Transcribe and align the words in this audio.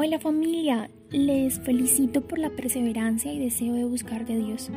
Hola 0.00 0.20
familia, 0.20 0.88
les 1.10 1.58
felicito 1.58 2.20
por 2.20 2.38
la 2.38 2.50
perseverancia 2.50 3.32
y 3.32 3.40
deseo 3.40 3.74
de 3.74 3.82
buscar 3.82 4.24
de 4.24 4.36
Dios. 4.38 4.70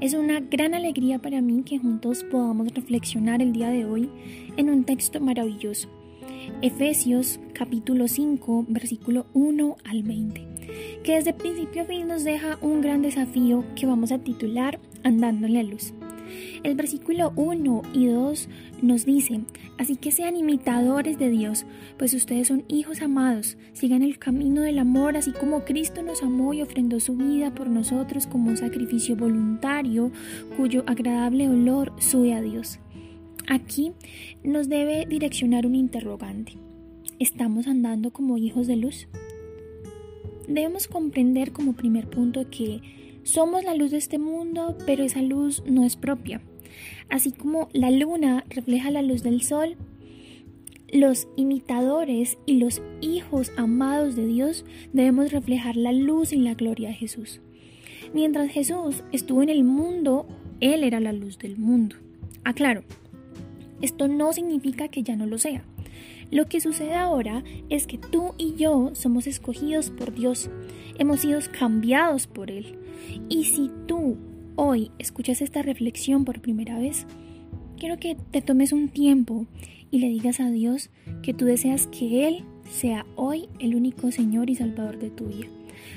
Es 0.00 0.14
una 0.14 0.38
gran 0.38 0.74
alegría 0.74 1.18
para 1.18 1.40
mí 1.40 1.64
que 1.64 1.80
juntos 1.80 2.22
podamos 2.22 2.72
reflexionar 2.72 3.42
el 3.42 3.52
día 3.52 3.68
de 3.68 3.84
hoy 3.84 4.08
en 4.56 4.70
un 4.70 4.84
texto 4.84 5.18
maravilloso. 5.18 5.88
Efesios 6.62 7.40
capítulo 7.52 8.06
5 8.06 8.66
versículo 8.68 9.26
1 9.34 9.76
al 9.82 10.04
20, 10.04 10.46
que 11.02 11.16
desde 11.16 11.34
principio 11.34 11.82
a 11.82 11.86
fin 11.86 12.06
nos 12.06 12.22
deja 12.22 12.56
un 12.62 12.80
gran 12.80 13.02
desafío 13.02 13.64
que 13.74 13.86
vamos 13.86 14.12
a 14.12 14.20
titular 14.20 14.78
Andando 15.02 15.48
en 15.48 15.54
la 15.54 15.64
luz. 15.64 15.94
El 16.62 16.74
versículo 16.74 17.32
1 17.36 17.82
y 17.94 18.06
2 18.06 18.48
nos 18.82 19.04
dice, 19.04 19.40
así 19.78 19.96
que 19.96 20.10
sean 20.10 20.36
imitadores 20.36 21.18
de 21.18 21.30
Dios, 21.30 21.66
pues 21.98 22.14
ustedes 22.14 22.48
son 22.48 22.64
hijos 22.68 23.02
amados, 23.02 23.56
sigan 23.72 24.02
el 24.02 24.18
camino 24.18 24.62
del 24.62 24.78
amor, 24.78 25.16
así 25.16 25.32
como 25.32 25.64
Cristo 25.64 26.02
nos 26.02 26.22
amó 26.22 26.54
y 26.54 26.62
ofrendó 26.62 27.00
su 27.00 27.16
vida 27.16 27.54
por 27.54 27.68
nosotros 27.68 28.26
como 28.26 28.50
un 28.50 28.56
sacrificio 28.56 29.16
voluntario, 29.16 30.10
cuyo 30.56 30.84
agradable 30.86 31.48
olor 31.48 31.92
sube 31.98 32.34
a 32.34 32.42
Dios. 32.42 32.78
Aquí 33.48 33.92
nos 34.44 34.68
debe 34.68 35.06
direccionar 35.06 35.66
un 35.66 35.74
interrogante. 35.74 36.52
¿Estamos 37.18 37.66
andando 37.66 38.12
como 38.12 38.38
hijos 38.38 38.66
de 38.66 38.76
luz? 38.76 39.08
Debemos 40.46 40.88
comprender 40.88 41.52
como 41.52 41.74
primer 41.74 42.08
punto 42.08 42.48
que 42.50 42.80
somos 43.30 43.64
la 43.64 43.74
luz 43.74 43.90
de 43.90 43.98
este 43.98 44.18
mundo, 44.18 44.76
pero 44.86 45.04
esa 45.04 45.22
luz 45.22 45.62
no 45.66 45.84
es 45.84 45.96
propia. 45.96 46.40
Así 47.08 47.32
como 47.32 47.68
la 47.72 47.90
luna 47.90 48.44
refleja 48.48 48.90
la 48.90 49.02
luz 49.02 49.22
del 49.22 49.42
sol, 49.42 49.76
los 50.92 51.28
imitadores 51.36 52.38
y 52.46 52.58
los 52.58 52.82
hijos 53.00 53.52
amados 53.56 54.16
de 54.16 54.26
Dios 54.26 54.64
debemos 54.92 55.30
reflejar 55.30 55.76
la 55.76 55.92
luz 55.92 56.32
y 56.32 56.36
la 56.36 56.54
gloria 56.54 56.88
de 56.88 56.94
Jesús. 56.94 57.40
Mientras 58.12 58.50
Jesús 58.50 59.04
estuvo 59.12 59.42
en 59.42 59.50
el 59.50 59.62
mundo, 59.62 60.26
Él 60.60 60.82
era 60.82 60.98
la 60.98 61.12
luz 61.12 61.38
del 61.38 61.56
mundo. 61.56 61.96
Aclaro, 62.42 62.82
esto 63.80 64.08
no 64.08 64.32
significa 64.32 64.88
que 64.88 65.02
ya 65.02 65.14
no 65.14 65.26
lo 65.26 65.38
sea. 65.38 65.64
Lo 66.30 66.46
que 66.46 66.60
sucede 66.60 66.94
ahora 66.94 67.42
es 67.68 67.86
que 67.86 67.98
tú 67.98 68.34
y 68.38 68.54
yo 68.54 68.90
somos 68.94 69.26
escogidos 69.26 69.90
por 69.90 70.14
Dios, 70.14 70.48
hemos 70.98 71.20
sido 71.20 71.40
cambiados 71.58 72.26
por 72.26 72.50
Él. 72.50 72.78
Y 73.28 73.44
si 73.44 73.70
tú 73.86 74.16
hoy 74.54 74.92
escuchas 74.98 75.42
esta 75.42 75.62
reflexión 75.62 76.24
por 76.24 76.40
primera 76.40 76.78
vez, 76.78 77.06
quiero 77.78 77.98
que 77.98 78.16
te 78.30 78.42
tomes 78.42 78.72
un 78.72 78.88
tiempo 78.88 79.46
y 79.90 79.98
le 79.98 80.08
digas 80.08 80.38
a 80.38 80.50
Dios 80.50 80.90
que 81.22 81.34
tú 81.34 81.46
deseas 81.46 81.88
que 81.88 82.28
Él 82.28 82.44
sea 82.70 83.06
hoy 83.16 83.48
el 83.58 83.74
único 83.74 84.12
Señor 84.12 84.50
y 84.50 84.54
Salvador 84.54 84.98
de 84.98 85.10
tu 85.10 85.26
vida. 85.26 85.48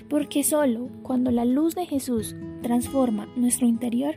Porque 0.09 0.43
solo 0.43 0.89
cuando 1.03 1.29
la 1.29 1.45
luz 1.45 1.75
de 1.75 1.85
Jesús 1.85 2.35
transforma 2.63 3.27
nuestro 3.35 3.67
interior, 3.67 4.15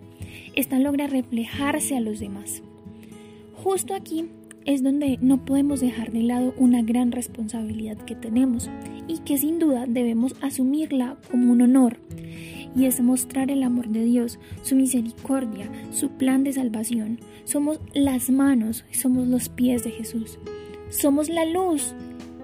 esta 0.55 0.78
logra 0.78 1.06
reflejarse 1.06 1.97
a 1.97 2.00
los 2.00 2.20
demás. 2.20 2.62
Justo 3.62 3.94
aquí 3.94 4.31
es 4.67 4.83
donde 4.83 5.19
no 5.20 5.45
podemos 5.45 5.81
dejar 5.81 6.12
de 6.12 6.22
lado 6.22 6.53
una 6.59 6.83
gran 6.83 7.12
responsabilidad 7.12 7.97
que 7.98 8.17
tenemos 8.17 8.69
y 9.09 9.19
que 9.19 9.39
sin 9.39 9.59
duda 9.59 9.86
debemos 9.86 10.34
asumirla 10.42 11.17
como 11.31 11.53
un 11.53 11.62
honor 11.62 11.98
y 12.77 12.84
es 12.84 13.00
mostrar 13.00 13.50
el 13.50 13.62
amor 13.62 13.89
de 13.89 14.05
Dios, 14.05 14.39
su 14.62 14.77
misericordia, 14.77 15.70
su 15.92 16.11
plan 16.11 16.44
de 16.44 16.53
salvación. 16.53 17.19
Somos 17.44 17.81
las 17.94 18.28
manos, 18.28 18.84
somos 18.92 19.27
los 19.28 19.48
pies 19.48 19.83
de 19.83 19.92
Jesús. 19.92 20.39
Somos 20.91 21.31
la 21.31 21.47
luz 21.47 21.94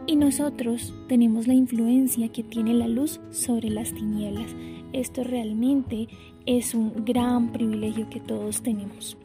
y 0.07 0.17
nosotros 0.17 0.95
tenemos 1.07 1.47
la 1.47 1.55
influencia 1.55 2.29
que 2.31 2.43
tiene 2.43 2.73
la 2.73 2.89
luz 2.89 3.21
sobre 3.31 3.69
las 3.69 3.93
tinieblas. 3.93 4.57
Esto 4.95 5.23
realmente 5.23 6.09
es 6.47 6.75
un 6.75 7.05
gran 7.05 7.53
privilegio 7.53 8.09
que 8.09 8.21
todos 8.21 8.63
tenemos. 8.63 9.19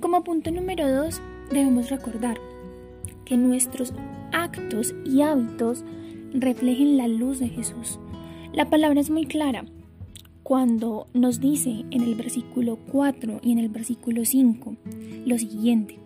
Como 0.00 0.24
punto 0.24 0.50
número 0.50 0.88
dos, 0.88 1.20
debemos 1.50 1.90
recordar 1.90 2.38
que 3.24 3.36
nuestros 3.36 3.92
actos 4.32 4.94
y 5.04 5.22
hábitos 5.22 5.84
reflejen 6.32 6.96
la 6.96 7.08
luz 7.08 7.38
de 7.38 7.48
Jesús. 7.48 7.98
La 8.52 8.70
palabra 8.70 9.00
es 9.00 9.10
muy 9.10 9.26
clara 9.26 9.64
cuando 10.42 11.06
nos 11.12 11.40
dice 11.40 11.84
en 11.90 12.02
el 12.02 12.14
versículo 12.14 12.78
4 12.90 13.40
y 13.42 13.52
en 13.52 13.58
el 13.58 13.68
versículo 13.68 14.24
5 14.24 14.76
lo 15.26 15.38
siguiente. 15.38 15.98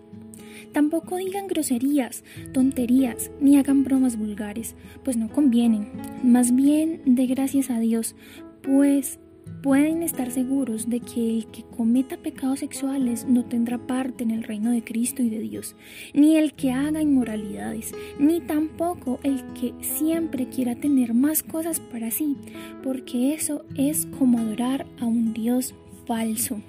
Tampoco 0.73 1.17
digan 1.17 1.47
groserías, 1.47 2.25
tonterías, 2.53 3.31
ni 3.41 3.57
hagan 3.57 3.85
bromas 3.85 4.19
vulgares, 4.19 4.75
pues 5.05 5.17
no 5.17 5.29
convienen. 5.31 5.89
Más 6.23 6.55
bien 6.55 7.01
de 7.05 7.27
gracias 7.27 7.71
a 7.71 7.79
Dios, 7.79 8.17
pues 8.61 9.21
pueden 9.63 10.03
estar 10.03 10.31
seguros 10.31 10.91
de 10.91 11.01
que 11.01 11.39
el 11.39 11.47
que 11.47 11.63
cometa 11.63 12.17
pecados 12.17 12.61
sexuales 12.61 13.27
no 13.27 13.45
tendrá 13.45 13.79
parte 13.79 14.23
en 14.23 14.31
el 14.31 14.43
reino 14.43 14.71
de 14.71 14.85
Cristo 14.85 15.23
y 15.23 15.31
de 15.31 15.41
Dios, 15.41 15.75
ni 16.13 16.37
el 16.37 16.53
que 16.53 16.73
haga 16.73 17.01
inmoralidades, 17.01 17.95
ni 18.19 18.41
tampoco 18.41 19.21
el 19.23 19.43
que 19.55 19.73
siempre 19.81 20.49
quiera 20.49 20.75
tener 20.75 21.15
más 21.15 21.43
cosas 21.43 21.81
para 21.81 22.11
sí, 22.11 22.37
porque 22.83 23.35
eso 23.35 23.65
es 23.77 24.07
como 24.19 24.39
adorar 24.39 24.87
a 25.01 25.07
un 25.07 25.33
Dios 25.33 25.75
falso. 26.07 26.61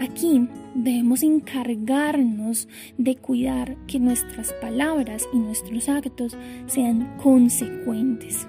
Aquí 0.00 0.48
debemos 0.74 1.22
encargarnos 1.22 2.68
de 2.98 3.16
cuidar 3.16 3.76
que 3.86 4.00
nuestras 4.00 4.52
palabras 4.54 5.28
y 5.32 5.38
nuestros 5.38 5.88
actos 5.88 6.36
sean 6.66 7.16
consecuentes. 7.18 8.48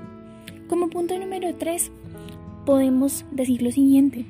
Como 0.68 0.90
punto 0.90 1.18
número 1.20 1.54
3, 1.54 1.92
podemos 2.66 3.26
decir 3.32 3.62
lo 3.62 3.72
siguiente, 3.72 4.26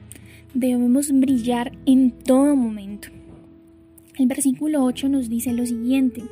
debemos 0.53 1.11
brillar 1.11 1.71
en 1.85 2.11
todo 2.11 2.55
momento. 2.55 3.07
El 4.17 4.27
versículo 4.27 4.83
8 4.83 5.09
nos 5.09 5.29
dice 5.29 5.53
lo 5.53 5.65
siguiente, 5.65 6.23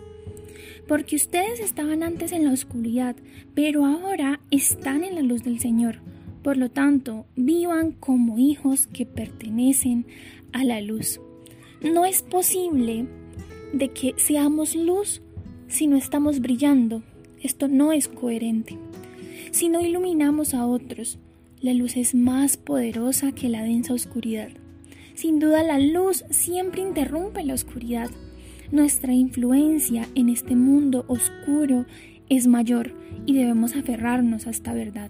porque 0.88 1.16
ustedes 1.16 1.60
estaban 1.60 2.04
antes 2.04 2.32
en 2.32 2.46
la 2.46 2.52
oscuridad, 2.52 3.16
pero 3.54 3.86
ahora 3.86 4.42
están 4.52 5.04
en 5.04 5.16
la 5.16 5.22
luz 5.22 5.44
del 5.44 5.60
Señor. 5.60 5.98
Por 6.44 6.58
lo 6.58 6.70
tanto, 6.70 7.26
vivan 7.36 7.94
como 7.94 8.38
hijos 8.38 8.88
que 8.88 9.06
pertenecen 9.06 10.06
a 10.52 10.64
la 10.66 10.82
luz. 10.82 11.22
No 11.82 12.06
es 12.06 12.22
posible 12.22 13.08
de 13.74 13.90
que 13.90 14.14
seamos 14.18 14.76
luz 14.76 15.22
si 15.68 15.88
no 15.88 15.96
estamos 15.96 16.42
brillando. 16.42 17.02
Esto 17.42 17.68
no 17.68 17.92
es 17.92 18.08
coherente. 18.08 18.78
Si 19.52 19.70
no 19.70 19.82
iluminamos 19.82 20.54
a 20.54 20.66
otros, 20.66 21.20
la 21.64 21.74
luz 21.74 21.96
es 21.96 22.14
más 22.14 22.58
poderosa 22.58 23.32
que 23.32 23.48
la 23.48 23.64
densa 23.64 23.94
oscuridad. 23.94 24.50
Sin 25.16 25.40
duda 25.40 25.64
la 25.64 25.80
luz 25.80 26.26
siempre 26.30 26.82
interrumpe 26.82 27.42
la 27.46 27.54
oscuridad. 27.54 28.12
Nuestra 28.70 29.14
influencia 29.14 30.06
en 30.14 30.28
este 30.28 30.58
mundo 30.58 31.06
oscuro 31.08 31.86
es 32.28 32.48
mayor 32.48 32.94
y 33.26 33.36
debemos 33.36 33.78
aferrarnos 33.78 34.46
a 34.46 34.50
esta 34.50 34.74
verdad, 34.74 35.10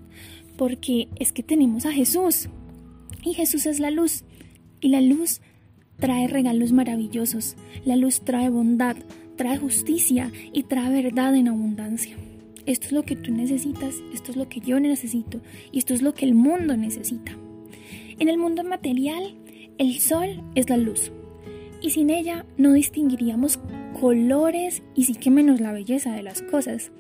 porque 0.56 1.08
es 1.16 1.34
que 1.34 1.42
tenemos 1.42 1.88
a 1.88 1.92
Jesús 1.92 2.50
y 3.24 3.34
Jesús 3.34 3.66
es 3.66 3.80
la 3.80 3.90
luz 3.90 4.24
y 4.80 4.90
la 4.90 5.02
luz 5.02 5.42
trae 5.98 6.28
regalos 6.28 6.72
maravillosos, 6.72 7.56
la 7.84 7.96
luz 7.96 8.22
trae 8.22 8.50
bondad, 8.50 8.98
trae 9.38 9.58
justicia 9.58 10.32
y 10.52 10.64
trae 10.64 11.02
verdad 11.02 11.34
en 11.34 11.48
abundancia. 11.48 12.16
Esto 12.66 12.88
es 12.88 12.92
lo 12.94 13.04
que 13.04 13.16
tú 13.16 13.32
necesitas, 13.32 13.96
esto 14.14 14.32
es 14.32 14.38
lo 14.38 14.48
que 14.48 14.60
yo 14.62 14.80
necesito 14.80 15.42
y 15.72 15.80
esto 15.80 15.94
es 15.94 16.02
lo 16.02 16.14
que 16.14 16.26
el 16.26 16.34
mundo 16.34 16.78
necesita. 16.78 17.38
En 18.20 18.30
el 18.30 18.38
mundo 18.38 18.64
material, 18.64 19.36
el 19.78 20.00
sol 20.00 20.42
es 20.56 20.70
la 20.70 20.78
luz 20.78 21.12
y 21.82 21.90
sin 21.90 22.10
ella 22.10 22.46
no 22.58 22.72
distinguiríamos 22.72 23.60
colores 24.00 24.82
y 24.96 25.04
sí 25.04 25.16
que 25.16 25.30
menos 25.30 25.60
la 25.60 25.74
belleza 25.74 26.14
de 26.14 26.24
las 26.24 26.42
cosas. 26.42 26.92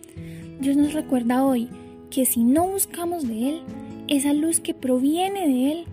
Dios 0.60 0.76
nos 0.76 0.94
recuerda 0.94 1.46
hoy 1.46 1.70
que 2.12 2.26
si 2.26 2.44
no 2.44 2.68
buscamos 2.68 3.28
de 3.28 3.50
Él, 3.50 3.62
esa 4.08 4.34
luz 4.34 4.60
que 4.60 4.74
proviene 4.74 5.48
de 5.48 5.72
Él 5.72 5.86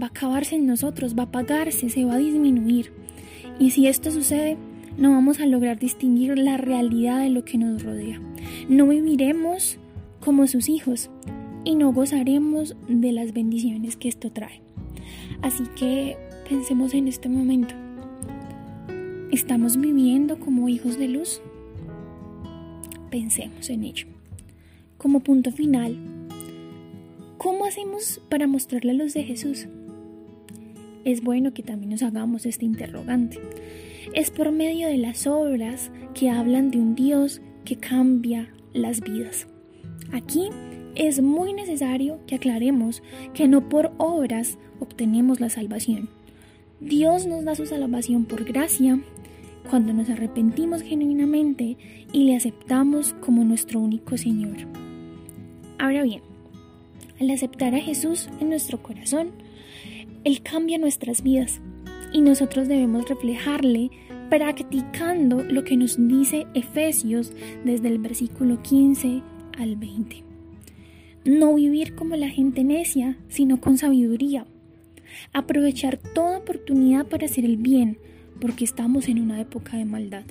va 0.00 0.06
a 0.06 0.10
acabarse 0.10 0.56
en 0.56 0.66
nosotros, 0.66 1.16
va 1.16 1.22
a 1.22 1.26
apagarse, 1.26 1.88
se 1.88 2.04
va 2.04 2.14
a 2.14 2.18
disminuir. 2.18 2.92
Y 3.60 3.70
si 3.70 3.86
esto 3.86 4.10
sucede, 4.10 4.58
no 4.96 5.10
vamos 5.10 5.40
a 5.40 5.46
lograr 5.46 5.78
distinguir 5.78 6.38
la 6.38 6.56
realidad 6.56 7.20
de 7.20 7.30
lo 7.30 7.44
que 7.44 7.58
nos 7.58 7.82
rodea. 7.82 8.20
No 8.68 8.86
viviremos 8.86 9.78
como 10.20 10.46
sus 10.46 10.68
hijos 10.68 11.10
y 11.64 11.74
no 11.74 11.92
gozaremos 11.92 12.76
de 12.88 13.12
las 13.12 13.32
bendiciones 13.32 13.96
que 13.96 14.08
esto 14.08 14.30
trae. 14.30 14.60
Así 15.40 15.64
que 15.76 16.16
pensemos 16.48 16.94
en 16.94 17.08
este 17.08 17.28
momento. 17.28 17.74
¿Estamos 19.30 19.78
viviendo 19.78 20.38
como 20.38 20.68
hijos 20.68 20.98
de 20.98 21.08
luz? 21.08 21.40
Pensemos 23.10 23.70
en 23.70 23.84
ello. 23.84 24.06
Como 24.98 25.20
punto 25.20 25.50
final, 25.52 25.96
¿cómo 27.38 27.64
hacemos 27.64 28.20
para 28.28 28.46
mostrar 28.46 28.84
la 28.84 28.92
luz 28.92 29.14
de 29.14 29.24
Jesús? 29.24 29.68
Es 31.04 31.22
bueno 31.22 31.52
que 31.52 31.62
también 31.62 31.90
nos 31.90 32.02
hagamos 32.02 32.46
este 32.46 32.64
interrogante 32.64 33.40
es 34.14 34.30
por 34.30 34.52
medio 34.52 34.88
de 34.88 34.98
las 34.98 35.26
obras 35.26 35.90
que 36.14 36.30
hablan 36.30 36.70
de 36.70 36.78
un 36.78 36.94
Dios 36.94 37.40
que 37.64 37.76
cambia 37.76 38.52
las 38.72 39.00
vidas. 39.00 39.46
Aquí 40.12 40.48
es 40.94 41.22
muy 41.22 41.52
necesario 41.52 42.20
que 42.26 42.34
aclaremos 42.34 43.02
que 43.34 43.48
no 43.48 43.68
por 43.68 43.92
obras 43.98 44.58
obtenemos 44.80 45.40
la 45.40 45.48
salvación. 45.48 46.10
Dios 46.80 47.26
nos 47.26 47.44
da 47.44 47.54
su 47.54 47.66
salvación 47.66 48.24
por 48.24 48.44
gracia 48.44 49.00
cuando 49.70 49.92
nos 49.92 50.10
arrepentimos 50.10 50.82
genuinamente 50.82 51.76
y 52.12 52.24
le 52.24 52.36
aceptamos 52.36 53.14
como 53.20 53.44
nuestro 53.44 53.80
único 53.80 54.18
Señor. 54.18 54.56
Ahora 55.78 56.02
bien, 56.02 56.22
al 57.20 57.30
aceptar 57.30 57.74
a 57.74 57.80
Jesús 57.80 58.28
en 58.40 58.48
nuestro 58.48 58.82
corazón, 58.82 59.30
Él 60.24 60.42
cambia 60.42 60.78
nuestras 60.78 61.22
vidas 61.22 61.60
y 62.12 62.20
nosotros 62.20 62.68
debemos 62.68 63.08
reflejarle 63.08 63.90
practicando 64.30 65.42
lo 65.42 65.64
que 65.64 65.76
nos 65.76 65.96
dice 66.08 66.46
Efesios 66.54 67.32
desde 67.64 67.88
el 67.88 67.98
versículo 67.98 68.62
15 68.62 69.22
al 69.58 69.76
20. 69.76 70.24
No 71.24 71.54
vivir 71.54 71.94
como 71.94 72.16
la 72.16 72.28
gente 72.28 72.64
necia, 72.64 73.18
sino 73.28 73.60
con 73.60 73.78
sabiduría. 73.78 74.46
Aprovechar 75.32 75.98
toda 75.98 76.38
oportunidad 76.38 77.06
para 77.06 77.26
hacer 77.26 77.44
el 77.44 77.58
bien, 77.58 77.98
porque 78.40 78.64
estamos 78.64 79.08
en 79.08 79.20
una 79.20 79.40
época 79.40 79.76
de 79.76 79.84
maldad. 79.84 80.24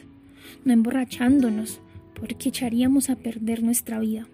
No 0.65 0.73
emborrachándonos, 0.73 1.79
porque 2.19 2.49
echaríamos 2.49 3.09
a 3.09 3.15
perder 3.15 3.63
nuestra 3.63 3.99
vida. 3.99 4.27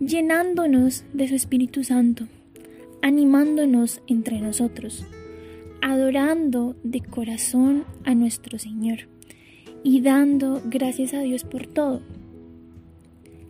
Llenándonos 0.00 1.04
de 1.12 1.28
su 1.28 1.34
Espíritu 1.34 1.82
Santo, 1.82 2.26
animándonos 3.02 4.02
entre 4.06 4.40
nosotros, 4.40 5.06
adorando 5.86 6.74
de 6.82 7.00
corazón 7.00 7.84
a 8.04 8.16
nuestro 8.16 8.58
Señor 8.58 9.08
y 9.84 10.00
dando 10.00 10.60
gracias 10.64 11.14
a 11.14 11.20
Dios 11.20 11.44
por 11.44 11.68
todo. 11.68 12.02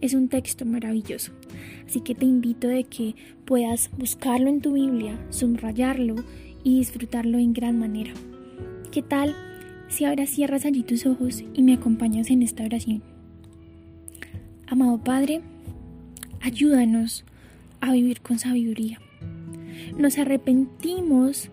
Es 0.02 0.12
un 0.12 0.28
texto 0.28 0.66
maravilloso, 0.66 1.32
así 1.86 2.00
que 2.02 2.14
te 2.14 2.26
invito 2.26 2.68
de 2.68 2.84
que 2.84 3.14
puedas 3.46 3.90
buscarlo 3.96 4.50
en 4.50 4.60
tu 4.60 4.74
Biblia, 4.74 5.18
subrayarlo 5.30 6.16
y 6.62 6.76
disfrutarlo 6.80 7.38
en 7.38 7.54
gran 7.54 7.78
manera. 7.78 8.12
¿Qué 8.92 9.00
tal 9.00 9.34
si 9.88 10.04
ahora 10.04 10.26
cierras 10.26 10.66
allí 10.66 10.82
tus 10.82 11.06
ojos 11.06 11.42
y 11.54 11.62
me 11.62 11.72
acompañas 11.72 12.28
en 12.28 12.42
esta 12.42 12.64
oración. 12.64 13.02
Amado 14.66 14.98
Padre, 14.98 15.40
ayúdanos 16.42 17.24
a 17.80 17.92
vivir 17.92 18.20
con 18.20 18.38
sabiduría. 18.38 19.00
Nos 19.96 20.18
arrepentimos 20.18 21.50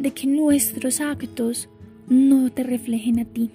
de 0.00 0.12
que 0.12 0.26
nuestros 0.26 1.00
actos 1.00 1.68
no 2.08 2.50
te 2.50 2.64
reflejen 2.64 3.20
a 3.20 3.26
ti, 3.26 3.50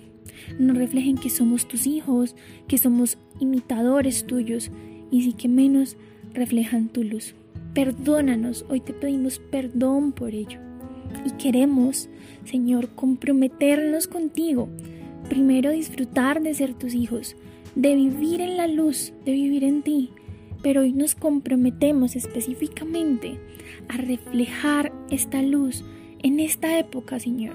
no 0.59 0.73
reflejen 0.73 1.17
que 1.17 1.29
somos 1.29 1.67
tus 1.67 1.87
hijos, 1.87 2.35
que 2.67 2.77
somos 2.77 3.17
imitadores 3.39 4.25
tuyos 4.25 4.71
y 5.11 5.23
sí 5.23 5.33
que 5.33 5.47
menos 5.47 5.97
reflejan 6.33 6.89
tu 6.89 7.03
luz. 7.03 7.33
Perdónanos, 7.73 8.63
hoy 8.69 8.79
te 8.79 8.93
pedimos 8.93 9.39
perdón 9.39 10.11
por 10.11 10.33
ello. 10.35 10.59
Y 11.25 11.31
queremos, 11.31 12.09
Señor, 12.45 12.89
comprometernos 12.89 14.07
contigo. 14.07 14.69
Primero 15.27 15.71
disfrutar 15.71 16.43
de 16.43 16.53
ser 16.53 16.75
tus 16.75 16.93
hijos, 16.93 17.35
de 17.75 17.95
vivir 17.95 18.41
en 18.41 18.55
la 18.57 18.67
luz, 18.67 19.13
de 19.25 19.31
vivir 19.31 19.63
en 19.63 19.81
ti. 19.81 20.11
Pero 20.61 20.81
hoy 20.81 20.93
nos 20.93 21.15
comprometemos 21.15 22.15
específicamente 22.15 23.39
a 23.87 23.97
reflejar 23.97 24.93
esta 25.09 25.41
luz 25.41 25.83
en 26.25 26.39
esta 26.39 26.79
época, 26.79 27.19
Señor, 27.19 27.53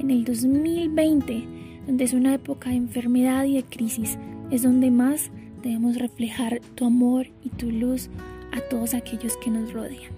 en 0.00 0.10
el 0.10 0.24
2020, 0.24 1.44
donde 1.86 2.02
es 2.02 2.12
una 2.12 2.34
época 2.34 2.70
de 2.70 2.74
enfermedad 2.74 3.44
y 3.44 3.54
de 3.54 3.62
crisis, 3.62 4.18
es 4.50 4.64
donde 4.64 4.90
más 4.90 5.30
debemos 5.62 5.96
reflejar 5.96 6.60
tu 6.74 6.84
amor 6.84 7.28
y 7.44 7.50
tu 7.50 7.70
luz 7.70 8.10
a 8.50 8.60
todos 8.70 8.94
aquellos 8.94 9.36
que 9.36 9.50
nos 9.50 9.72
rodean. 9.72 10.10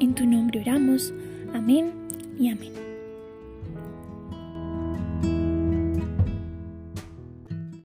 En 0.00 0.12
tu 0.16 0.26
nombre 0.26 0.60
oramos. 0.60 1.14
Amén 1.54 1.92
y 2.36 2.48
amén. 2.48 2.89